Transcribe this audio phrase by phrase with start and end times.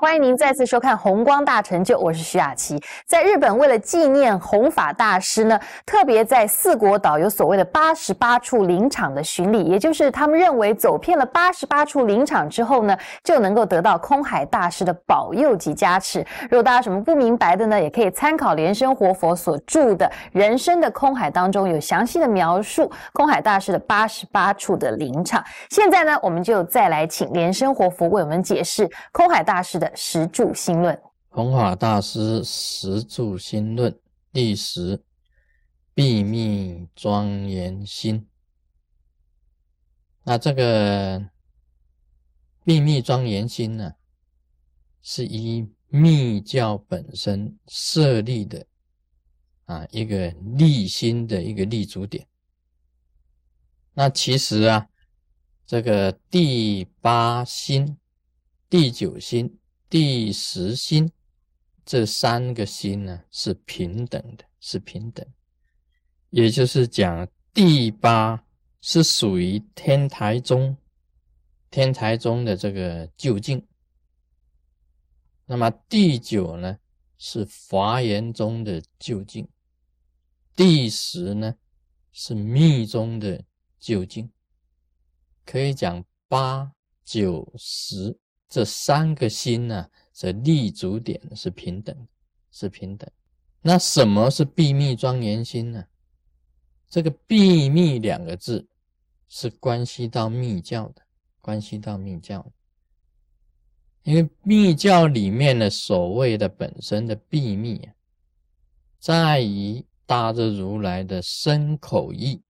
[0.00, 2.82] 欢迎您再次收看《红光大成就》，我是徐雅琪。
[3.06, 16.26] 在日本，为了纪念弘法大师呢，特别在四国岛有所谓的八十八处灵场的巡礼，也就是他们认为走遍了八十八处灵场之后呢，就能够得到空海大师的保佑及加持。
[16.50, 25.44] 如果大家什么不明白的呢，也可以参考莲生活佛所著的《人生的空海》当中有详细的描述空海大师的八十八处的灵场。
[25.70, 29.44] 现在呢，我们就再来请莲生活佛为我们解释空海。
[29.44, 33.98] 大师的十住心论，弘法大师十住心论
[34.32, 35.02] 第十，
[35.94, 38.28] 秘密庄严心。
[40.22, 41.28] 那这个
[42.64, 43.94] 秘密庄严心呢，
[45.02, 48.66] 是以密教本身设立的
[49.64, 52.26] 啊一个立心的一个立足点。
[53.94, 54.88] 那其实啊，
[55.66, 57.98] 这个第八心。
[58.66, 59.60] 第九心、
[59.94, 61.12] 第十心
[61.86, 65.24] 这三个心呢是平等的，是平等。
[66.30, 68.44] 也就是讲，第八
[68.80, 70.76] 是属于天台宗，
[71.70, 73.64] 天台宗的这个究竟。
[75.46, 76.76] 那么第九呢
[77.16, 79.48] 是华严宗的究竟，
[80.56, 81.54] 第十呢
[82.10, 83.44] 是密宗的
[83.78, 84.28] 究竟。
[85.44, 86.72] 可以讲八
[87.04, 88.18] 九十。
[88.54, 92.06] 这三个心呢，这立足点是平等，
[92.52, 93.10] 是平等。
[93.60, 95.84] 那什么是秘密庄严心呢？
[96.88, 98.64] 这个“秘密”两个字
[99.28, 101.02] 是关系到密教的，
[101.40, 102.48] 关系到密教。
[104.04, 107.92] 因为密教里面的所谓的本身的秘密啊，
[109.00, 112.40] 在于大日如来的身口意，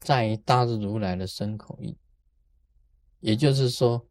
[0.00, 1.96] 在于大日如来的身口意，
[3.20, 4.06] 也就是说。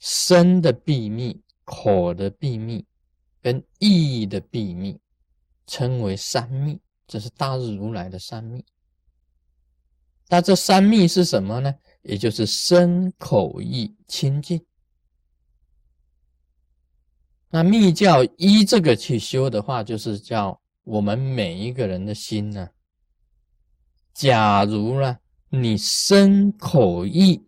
[0.00, 2.84] 身的秘密、口的秘密
[3.40, 4.98] 跟意的秘密，
[5.66, 8.64] 称为三密，这是大日如来的三密。
[10.28, 11.74] 那这三密是什么呢？
[12.02, 14.64] 也就是身、口、意清净。
[17.50, 22.70] 那密教依这个去修的话，就是叫我们每一个人的心呢，
[24.14, 25.18] 假如呢，
[25.50, 27.44] 你身、口、意。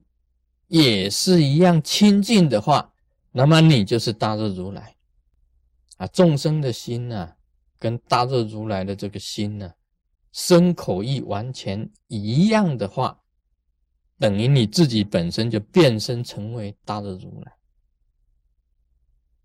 [0.73, 2.95] 也是一样清净的话，
[3.31, 4.97] 那么你就是大日如来
[5.99, 6.07] 啊！
[6.07, 7.35] 众生的心呢，
[7.79, 9.75] 跟大日如来的这个心呢，
[10.33, 13.21] 身口意完全一样的话，
[14.19, 17.53] 等于你自己本身就变身成为大日如来。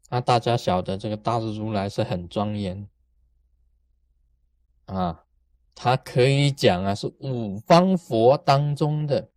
[0.10, 2.88] 那大家晓得这个大日如来是很庄严
[4.86, 5.26] 啊，
[5.76, 9.30] 他可以讲啊，是五方佛当中的。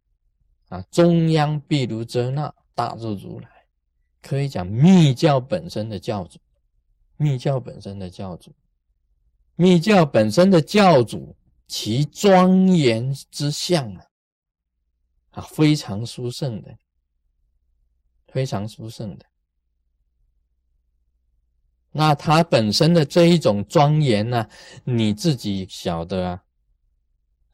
[0.70, 3.48] 啊，中央毗卢遮那大日如来，
[4.22, 6.38] 可以讲密教本身的教主，
[7.16, 8.54] 密教本身的教主，
[9.56, 11.36] 密教本身的教主，
[11.66, 14.06] 其庄严之相啊，
[15.32, 16.78] 啊，非常殊胜的，
[18.28, 19.26] 非常殊胜的。
[21.90, 24.48] 那他本身的这一种庄严呢，
[24.84, 26.44] 你自己晓得啊，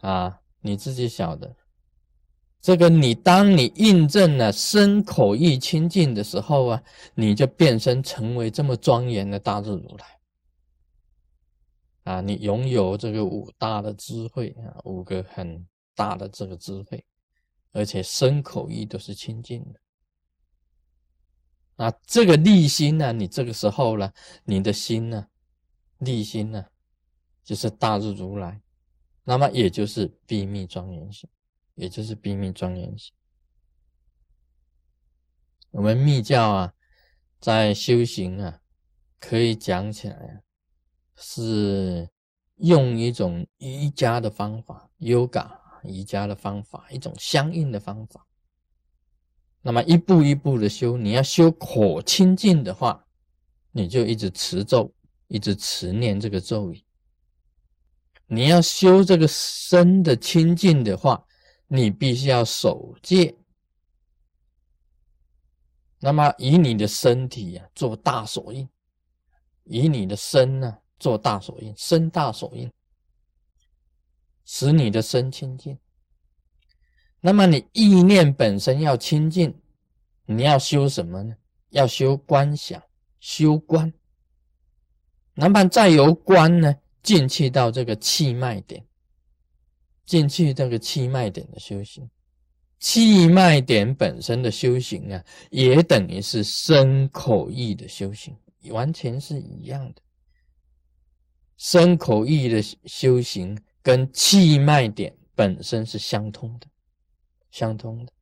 [0.00, 1.56] 啊，你自己晓得。
[2.60, 6.82] 这个你，当你印证了身口意清净的时候啊，
[7.14, 10.06] 你就变身成为这么庄严的大日如来
[12.12, 12.20] 啊！
[12.20, 17.04] 你拥有这个五大的智慧啊，五个很大的这个智慧，
[17.70, 19.78] 而且身口意都是清净的
[21.84, 21.94] 啊！
[22.04, 24.12] 这个立心呢，你这个时候呢，
[24.42, 25.28] 你的心呢，
[25.98, 26.66] 立心呢，
[27.44, 28.60] 就是大日如来，
[29.22, 31.30] 那么也就是秘密庄严心。
[31.76, 33.14] 也就是秘密庄严心。
[35.70, 36.74] 我们密教啊，
[37.38, 38.60] 在修行啊，
[39.20, 40.42] 可以讲起来，
[41.16, 42.08] 是
[42.56, 45.48] 用一种瑜伽的方法，yoga
[45.84, 48.26] 瑜伽的方法，一种相应的方法。
[49.60, 53.06] 那么一步一步的修，你要修口清净的话，
[53.72, 54.94] 你就一直持咒，
[55.26, 56.82] 一直持念这个咒语。
[58.28, 61.25] 你要修这个身的清净的话，
[61.68, 63.34] 你必须要守戒，
[65.98, 68.68] 那么以你的身体啊做大手印，
[69.64, 72.70] 以你的身呢做大手印，身大手印，
[74.44, 75.76] 使你的身清净。
[77.20, 79.60] 那么你意念本身要清净，
[80.26, 81.34] 你要修什么呢？
[81.70, 82.80] 要修观想，
[83.18, 83.92] 修观。
[85.34, 88.85] 那么再由观呢进去到这个气脉点。
[90.06, 92.08] 进去这个气脉点的修行，
[92.78, 98.34] 气脉点本身的修行啊，也等于是身口意的修行，
[98.70, 100.00] 完全是一样的。
[101.56, 106.66] 身口意的修行跟气脉点本身是相通的，
[107.50, 108.12] 相通的。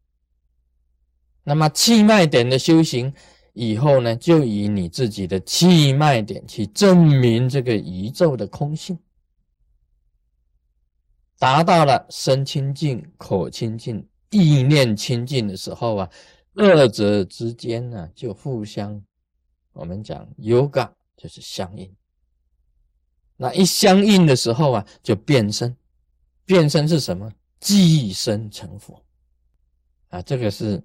[1.42, 3.12] 那么气脉点的修行
[3.52, 8.98] 以后呢，就以你自己的气脉点去证明这个宇宙的空性。
[11.38, 16.10] 达到了身清净、口清净、意念清净的时候啊，
[16.54, 19.02] 二者之间呢就互相，
[19.72, 21.94] 我们讲有感就是相应。
[23.36, 25.76] 那一相应的时候啊，就变身，
[26.44, 27.30] 变身是什么？
[27.60, 29.02] 寄生成佛
[30.08, 30.82] 啊，这个是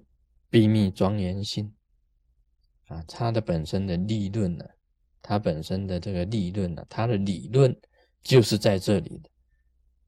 [0.48, 1.70] 秘密庄严心
[2.88, 4.64] 啊，它的本身的立论呢，
[5.20, 7.78] 它本身的这个立论呢，它的理论
[8.22, 9.30] 就是在这里的。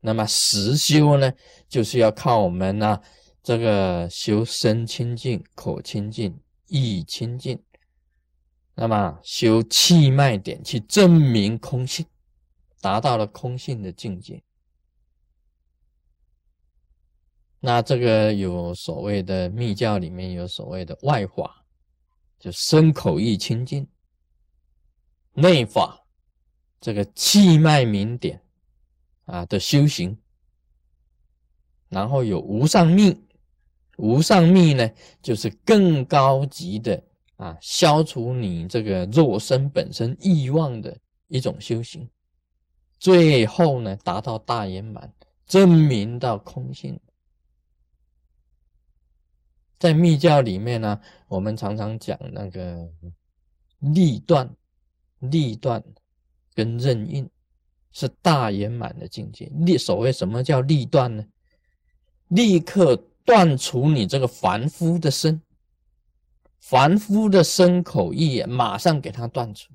[0.04, 1.32] 那么实修呢，
[1.68, 3.00] 就是要靠我们呢，
[3.40, 7.62] 这个修身清净、口清净、意清净，
[8.74, 12.04] 那么修气脉点去证明空性，
[12.80, 14.42] 达到了空性的境界。
[17.60, 21.64] 那这个有所谓的密教里面有所谓的外法，
[22.40, 23.86] 就身口意清净；
[25.34, 26.04] 内法，
[26.80, 28.42] 这个气脉明点。
[29.32, 30.14] 啊的修行，
[31.88, 33.18] 然后有无上密，
[33.96, 34.90] 无上密呢，
[35.22, 37.02] 就是更高级的
[37.36, 40.94] 啊，消除你这个肉身本身欲望的
[41.28, 42.06] 一种修行，
[42.98, 45.10] 最后呢，达到大圆满，
[45.46, 47.00] 证明到空性。
[49.78, 52.86] 在密教里面呢，我们常常讲那个
[53.78, 54.54] 立断、
[55.20, 55.82] 立断
[56.54, 57.26] 跟任运。
[57.92, 59.50] 是大圆满的境界。
[59.60, 61.24] 立所谓什么叫立断呢？
[62.28, 65.40] 立刻断除你这个凡夫的身，
[66.60, 69.70] 凡夫的身口意，马上给他断除。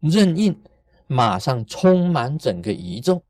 [0.00, 0.58] 任印，
[1.06, 3.22] 马上充满整个宇宙。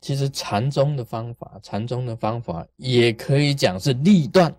[0.00, 4.54] 其实禅宗的方法，禅宗的方法也可以讲是立断。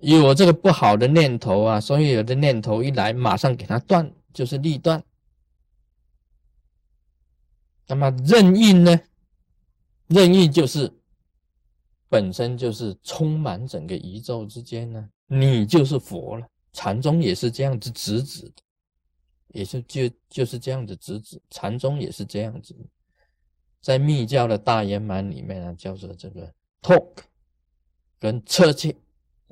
[0.00, 4.10] 有这个不好的念头啊，所以有的念头一来，马上给他断。
[4.36, 5.02] 就是立断，
[7.86, 9.00] 那么任意呢？
[10.08, 10.92] 任意就是
[12.10, 16.46] 本身就是充满整个宇宙之间呢，你就是佛了。
[16.74, 18.62] 禅宗也是这样子直指的，
[19.54, 21.40] 也是就就是这样子直指。
[21.48, 22.76] 禅宗也是这样子，
[23.80, 26.52] 在密教的大圆满里面呢，叫做这个
[26.82, 27.08] talk
[28.18, 28.94] 跟彻切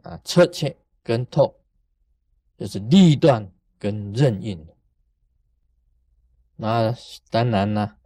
[0.04, 1.60] 啊，彻切跟透
[2.56, 4.64] 就是立断跟任运。
[6.56, 6.94] 那
[7.30, 7.96] 当然呢，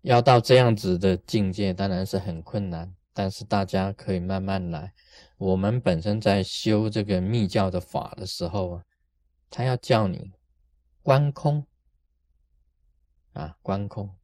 [0.00, 2.92] 要到这样子的境界，当然是很困难。
[3.14, 4.92] 但是大家可以慢慢来。
[5.36, 8.84] 我们本身在修这个密教的法的时候啊，
[9.50, 10.32] 他要叫你
[11.02, 11.66] 观空
[13.34, 14.16] 啊，观空，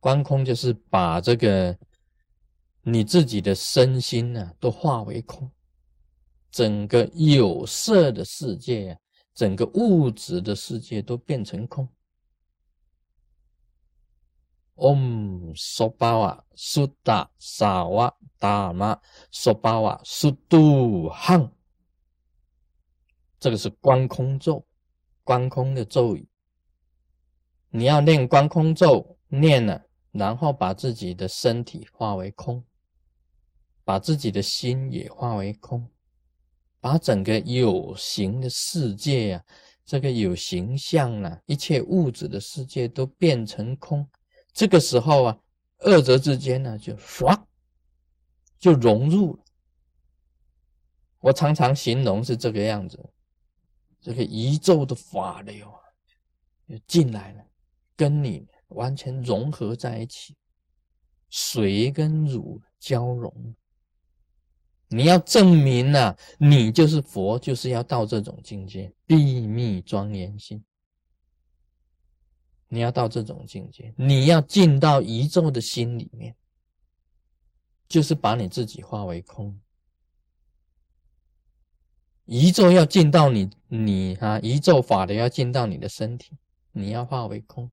[0.00, 1.78] 观空就是把这个
[2.90, 5.50] 你自己的身心呢，都化为空，
[6.50, 8.98] 整个有色的世界啊。
[9.34, 11.88] 整个物质的世界都变成空。
[14.74, 18.98] Om Sobawa Sutta Sawa Dama
[19.30, 21.52] Sobawa Suttu Han，
[23.38, 24.66] 这个是观空咒，
[25.22, 26.28] 观空的咒语。
[27.70, 32.64] 你要念观空咒，念了，然后把自己的身体化为空，
[33.88, 35.88] 把自己的心也化为空。
[36.78, 39.44] 把整个有形的世界呀，
[39.82, 44.06] 这个有形象啊，一切物质的世界都变成空。
[44.52, 45.38] 这个时候啊，
[45.78, 47.42] 二者之间呢，就唰，
[48.58, 49.42] 就融入了。
[51.20, 53.02] 我常常形容是这个样子，
[54.02, 55.80] 这个宇宙的法流啊，
[56.68, 57.42] 就进来了，
[57.96, 60.36] 跟你完全融合在一起，
[61.30, 63.54] 水跟乳交融。
[64.88, 70.64] 你要证明呐，你就是佛，就是要到这种境界，秘密庄严心。
[72.68, 76.34] 你要到这种境界，你要进到宇宙的心里面，
[77.88, 79.58] 就是把你自己化为空。
[82.24, 86.36] 宇宙要进到你，你啊，宇宙法的要进到你的身体，
[86.72, 87.70] 你要化为空，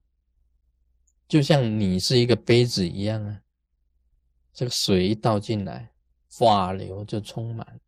[1.28, 3.42] 就像你是一个杯子一样啊，
[4.54, 5.92] 这个水倒进来。
[6.36, 7.80] 法流就充满，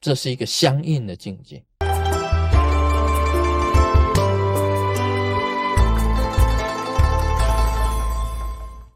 [0.00, 1.64] 这是一个相应的境界。